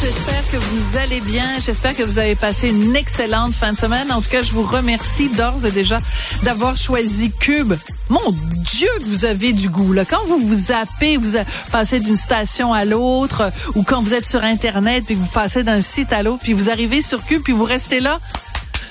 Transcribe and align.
J'espère 0.00 0.50
que 0.50 0.58
vous 0.58 0.98
allez 0.98 1.22
bien. 1.22 1.58
J'espère 1.58 1.96
que 1.96 2.02
vous 2.02 2.18
avez 2.18 2.34
passé 2.34 2.68
une 2.68 2.94
excellente 2.94 3.54
fin 3.54 3.72
de 3.72 3.78
semaine. 3.78 4.12
En 4.12 4.20
tout 4.20 4.28
cas, 4.28 4.42
je 4.42 4.52
vous 4.52 4.62
remercie 4.62 5.30
d'ores 5.30 5.64
et 5.64 5.70
déjà 5.70 6.00
d'avoir 6.42 6.76
choisi 6.76 7.32
Cube. 7.32 7.72
Mon 8.10 8.30
Dieu, 8.30 8.88
que 8.98 9.04
vous 9.04 9.24
avez 9.24 9.54
du 9.54 9.70
goût. 9.70 9.94
Là. 9.94 10.04
Quand 10.04 10.22
vous 10.26 10.38
vous 10.38 10.54
zappez, 10.54 11.16
vous 11.16 11.38
passez 11.72 12.00
d'une 12.00 12.16
station 12.16 12.74
à 12.74 12.84
l'autre, 12.84 13.50
ou 13.74 13.84
quand 13.84 14.02
vous 14.02 14.12
êtes 14.12 14.26
sur 14.26 14.44
Internet, 14.44 15.04
puis 15.06 15.14
vous 15.14 15.26
passez 15.26 15.62
d'un 15.62 15.80
site 15.80 16.12
à 16.12 16.22
l'autre, 16.22 16.42
puis 16.42 16.52
vous 16.52 16.68
arrivez 16.68 17.00
sur 17.00 17.24
Cube, 17.24 17.42
puis 17.42 17.54
vous 17.54 17.64
restez 17.64 18.00
là, 18.00 18.18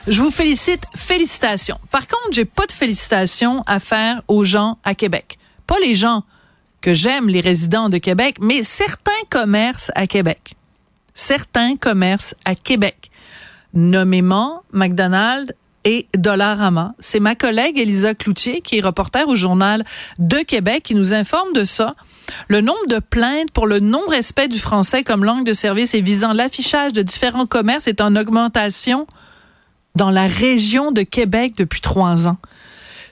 je 0.07 0.23
vous 0.23 0.31
félicite. 0.31 0.81
Félicitations. 0.95 1.77
Par 1.91 2.07
contre, 2.07 2.29
j'ai 2.31 2.45
pas 2.45 2.65
de 2.65 2.71
félicitations 2.71 3.61
à 3.67 3.79
faire 3.79 4.23
aux 4.27 4.43
gens 4.43 4.79
à 4.83 4.95
Québec. 4.95 5.37
Pas 5.67 5.77
les 5.83 5.93
gens 5.93 6.23
que 6.81 6.95
j'aime, 6.95 7.29
les 7.29 7.41
résidents 7.41 7.89
de 7.89 7.99
Québec, 7.99 8.37
mais 8.41 8.63
certains 8.63 9.11
commerces 9.29 9.91
à 9.93 10.07
Québec 10.07 10.55
certains 11.15 11.75
commerces 11.77 12.35
à 12.45 12.53
Québec, 12.53 13.09
nommément 13.73 14.61
McDonald's 14.71 15.53
et 15.85 16.07
Dollarama. 16.15 16.93
C'est 16.99 17.19
ma 17.19 17.35
collègue 17.35 17.79
Elisa 17.79 18.13
Cloutier, 18.13 18.61
qui 18.61 18.77
est 18.77 18.81
reporter 18.81 19.27
au 19.27 19.35
Journal 19.35 19.83
de 20.19 20.37
Québec, 20.39 20.83
qui 20.83 20.95
nous 20.95 21.13
informe 21.13 21.53
de 21.53 21.63
ça. 21.63 21.93
Le 22.47 22.61
nombre 22.61 22.87
de 22.89 22.99
plaintes 22.99 23.51
pour 23.51 23.67
le 23.67 23.79
non-respect 23.79 24.47
du 24.47 24.59
français 24.59 25.03
comme 25.03 25.23
langue 25.23 25.45
de 25.45 25.53
service 25.53 25.93
et 25.93 26.01
visant 26.01 26.33
l'affichage 26.33 26.91
de 26.91 27.01
différents 27.01 27.45
commerces 27.45 27.87
est 27.87 28.01
en 28.01 28.15
augmentation 28.15 29.07
dans 29.95 30.09
la 30.09 30.27
région 30.27 30.91
de 30.91 31.03
Québec 31.03 31.53
depuis 31.57 31.81
trois 31.81 32.27
ans. 32.27 32.37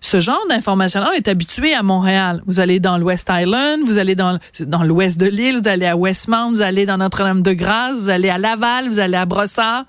Ce 0.03 0.19
genre 0.19 0.45
d'information-là 0.49 1.13
est 1.15 1.29
habitué 1.29 1.73
à 1.73 1.81
Montréal. 1.81 2.43
Vous 2.45 2.59
allez 2.59 2.81
dans 2.81 2.97
l'West 2.97 3.29
Island, 3.31 3.79
vous 3.85 3.99
allez 3.99 4.15
dans, 4.15 4.37
dans 4.59 4.83
l'ouest 4.83 5.17
de 5.17 5.27
l'île, 5.27 5.59
vous 5.59 5.67
allez 5.69 5.85
à 5.85 5.95
Westmount, 5.95 6.49
vous 6.49 6.61
allez 6.61 6.85
dans 6.85 6.97
Notre-Dame-de-Grâce, 6.97 7.95
vous 7.95 8.09
allez 8.09 8.27
à 8.27 8.37
Laval, 8.37 8.89
vous 8.89 8.99
allez 8.99 9.15
à 9.15 9.25
Brossard. 9.25 9.85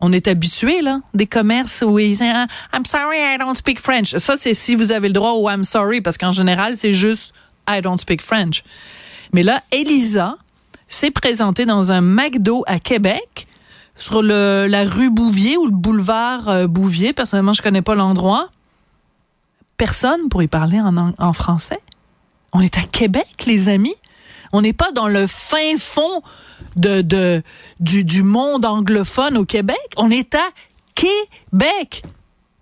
On 0.00 0.12
est 0.12 0.26
habitué 0.26 0.82
là, 0.82 1.00
des 1.14 1.28
commerces 1.28 1.84
où 1.86 2.00
ils 2.00 2.16
disent 2.16 2.32
ah, 2.34 2.48
I'm 2.74 2.84
sorry, 2.84 3.18
I 3.18 3.38
don't 3.38 3.54
speak 3.54 3.80
French. 3.80 4.16
Ça, 4.16 4.34
c'est 4.36 4.54
si 4.54 4.74
vous 4.74 4.90
avez 4.90 5.06
le 5.06 5.14
droit 5.14 5.30
au 5.30 5.48
I'm 5.48 5.62
sorry, 5.62 6.00
parce 6.00 6.18
qu'en 6.18 6.32
général, 6.32 6.74
c'est 6.76 6.92
juste 6.92 7.32
I 7.70 7.80
don't 7.80 7.98
speak 7.98 8.22
French. 8.22 8.64
Mais 9.32 9.44
là, 9.44 9.62
Elisa 9.70 10.34
s'est 10.88 11.12
présentée 11.12 11.64
dans 11.64 11.92
un 11.92 12.00
McDo 12.00 12.64
à 12.66 12.80
Québec, 12.80 13.46
sur 13.96 14.20
la 14.20 14.84
rue 14.84 15.10
Bouvier 15.10 15.56
ou 15.56 15.66
le 15.66 15.70
boulevard 15.70 16.48
euh, 16.48 16.66
Bouvier. 16.66 17.12
Personnellement, 17.12 17.52
je 17.52 17.62
connais 17.62 17.82
pas 17.82 17.94
l'endroit 17.94 18.50
personne 19.76 20.28
pour 20.28 20.42
y 20.42 20.48
parler 20.48 20.80
en, 20.80 21.32
français. 21.32 21.80
On 22.52 22.60
est 22.60 22.78
à 22.78 22.82
Québec, 22.82 23.44
les 23.46 23.68
amis. 23.68 23.94
On 24.52 24.62
n'est 24.62 24.72
pas 24.72 24.92
dans 24.92 25.08
le 25.08 25.26
fin 25.26 25.76
fond 25.76 26.22
de, 26.76 27.42
du, 27.80 28.22
monde 28.22 28.64
anglophone 28.64 29.36
au 29.36 29.44
Québec. 29.44 29.78
On 29.96 30.10
est 30.10 30.34
à 30.34 30.46
Québec. 30.94 32.02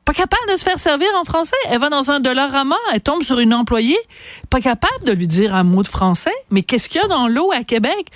Pas 0.04 0.14
capable 0.14 0.50
de 0.50 0.56
se 0.56 0.64
faire 0.64 0.80
servir 0.80 1.08
en 1.20 1.24
français. 1.24 1.56
Elle 1.68 1.78
va 1.78 1.88
dans 1.88 2.10
un 2.10 2.18
Dollarama, 2.18 2.76
elle 2.92 3.00
tombe 3.00 3.22
sur 3.22 3.38
une 3.38 3.54
employée, 3.54 3.98
pas 4.50 4.60
capable 4.60 5.04
de 5.04 5.12
lui 5.12 5.26
dire 5.26 5.54
un 5.54 5.62
mot 5.62 5.82
de 5.82 5.88
français. 5.88 6.34
Mais 6.50 6.62
qu'est-ce 6.62 6.88
qu'il 6.88 7.00
y 7.00 7.04
a 7.04 7.08
dans 7.08 7.28
l'eau 7.28 7.52
à 7.52 7.62
Québec? 7.62 8.10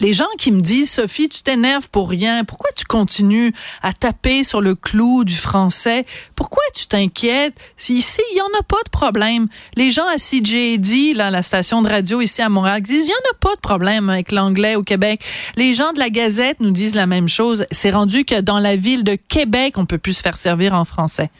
Les 0.00 0.14
gens 0.14 0.28
qui 0.38 0.50
me 0.52 0.60
disent 0.60 0.90
Sophie, 0.90 1.28
tu 1.28 1.42
t'énerves 1.42 1.88
pour 1.90 2.08
rien, 2.08 2.44
pourquoi 2.44 2.70
tu 2.76 2.84
continues 2.84 3.52
à 3.82 3.92
taper 3.92 4.44
sur 4.44 4.60
le 4.60 4.74
clou 4.74 5.24
du 5.24 5.36
français? 5.36 6.06
Pourquoi 6.34 6.62
tu 6.74 6.86
t'inquiètes? 6.86 7.54
Ici, 7.88 8.22
il 8.32 8.38
y 8.38 8.40
en 8.40 8.58
a 8.58 8.62
pas 8.62 8.82
de 8.84 8.90
problème. 8.90 9.48
Les 9.76 9.90
gens 9.90 10.06
à 10.06 10.16
CJD, 10.16 11.14
là, 11.14 11.30
la 11.30 11.42
station 11.42 11.82
de 11.82 11.88
radio 11.88 12.20
ici 12.20 12.42
à 12.42 12.48
Montréal, 12.48 12.82
disent 12.82 13.06
il 13.06 13.10
y 13.10 13.12
en 13.12 13.30
a 13.32 13.38
pas 13.38 13.54
de 13.54 13.60
problème 13.60 14.08
avec 14.08 14.32
l'anglais 14.32 14.76
au 14.76 14.82
Québec. 14.82 15.22
Les 15.56 15.74
gens 15.74 15.92
de 15.92 15.98
la 15.98 16.10
Gazette 16.10 16.60
nous 16.60 16.70
disent 16.70 16.94
la 16.94 17.06
même 17.06 17.28
chose. 17.28 17.66
C'est 17.70 17.90
rendu 17.90 18.24
que 18.24 18.40
dans 18.40 18.58
la 18.58 18.76
ville 18.76 19.04
de 19.04 19.16
Québec, 19.16 19.78
on 19.78 19.86
peut 19.86 19.98
plus 19.98 20.14
se 20.14 20.22
faire 20.22 20.36
servir 20.36 20.74
en 20.74 20.84
français. 20.84 21.30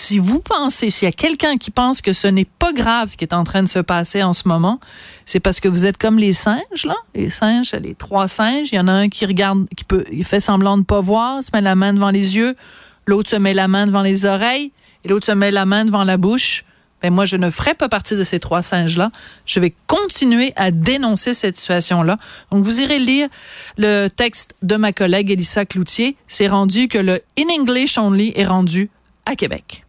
Si 0.00 0.20
vous 0.20 0.38
pensez, 0.38 0.90
s'il 0.90 1.06
y 1.06 1.08
a 1.08 1.12
quelqu'un 1.12 1.58
qui 1.58 1.72
pense 1.72 2.00
que 2.00 2.12
ce 2.12 2.28
n'est 2.28 2.44
pas 2.46 2.72
grave 2.72 3.08
ce 3.08 3.16
qui 3.16 3.24
est 3.24 3.34
en 3.34 3.42
train 3.42 3.64
de 3.64 3.68
se 3.68 3.80
passer 3.80 4.22
en 4.22 4.32
ce 4.32 4.46
moment, 4.46 4.78
c'est 5.26 5.40
parce 5.40 5.58
que 5.58 5.66
vous 5.66 5.86
êtes 5.86 5.98
comme 5.98 6.18
les 6.18 6.32
singes, 6.32 6.84
là. 6.84 6.94
Les 7.16 7.30
singes, 7.30 7.72
les 7.72 7.96
trois 7.96 8.28
singes. 8.28 8.68
Il 8.70 8.76
y 8.76 8.78
en 8.78 8.86
a 8.86 8.92
un 8.92 9.08
qui 9.08 9.26
regarde, 9.26 9.68
qui 9.76 9.82
peut, 9.82 10.04
il 10.12 10.24
fait 10.24 10.38
semblant 10.38 10.76
de 10.76 10.82
ne 10.82 10.84
pas 10.84 11.00
voir, 11.00 11.42
se 11.42 11.50
met 11.52 11.60
la 11.60 11.74
main 11.74 11.92
devant 11.92 12.10
les 12.10 12.36
yeux. 12.36 12.54
L'autre 13.06 13.28
se 13.28 13.34
met 13.34 13.52
la 13.54 13.66
main 13.66 13.86
devant 13.86 14.02
les 14.02 14.24
oreilles. 14.24 14.70
Et 15.04 15.08
l'autre 15.08 15.26
se 15.26 15.32
met 15.32 15.50
la 15.50 15.66
main 15.66 15.84
devant 15.84 16.04
la 16.04 16.16
bouche. 16.16 16.64
Ben 17.02 17.12
moi, 17.12 17.24
je 17.24 17.34
ne 17.34 17.50
ferai 17.50 17.74
pas 17.74 17.88
partie 17.88 18.16
de 18.16 18.22
ces 18.22 18.38
trois 18.38 18.62
singes-là. 18.62 19.10
Je 19.46 19.58
vais 19.58 19.74
continuer 19.88 20.52
à 20.54 20.70
dénoncer 20.70 21.34
cette 21.34 21.56
situation-là. 21.56 22.18
Donc, 22.52 22.64
vous 22.64 22.80
irez 22.80 23.00
lire 23.00 23.28
le 23.76 24.06
texte 24.06 24.54
de 24.62 24.76
ma 24.76 24.92
collègue 24.92 25.32
Elissa 25.32 25.66
Cloutier. 25.66 26.16
C'est 26.28 26.48
rendu 26.48 26.86
que 26.86 26.98
le 26.98 27.20
In 27.36 27.50
English 27.60 27.98
Only 27.98 28.32
est 28.36 28.46
rendu 28.46 28.90
à 29.26 29.34
Québec. 29.34 29.84